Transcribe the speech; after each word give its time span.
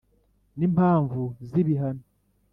n 0.57 0.59
impamvu 0.67 1.21
z 1.47 1.51
ibihano 1.61 2.03